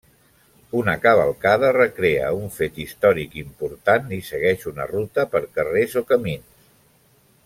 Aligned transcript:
Una 0.77 0.93
cavalcada 1.01 1.67
recrea 1.77 2.31
un 2.39 2.49
fet 2.57 2.79
històric 2.85 3.37
important 3.43 4.09
i 4.19 4.21
segueix 4.33 4.67
una 4.75 4.89
ruta 4.95 5.27
per 5.37 5.43
carrers 5.59 5.95
o 6.03 6.05
camins. 6.15 6.67